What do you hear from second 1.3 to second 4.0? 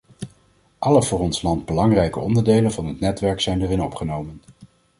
land belangrijke onderdelen van het netwerk zijn erin